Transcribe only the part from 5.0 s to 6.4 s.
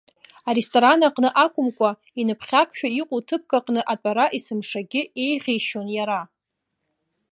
еиӷьишьон иара.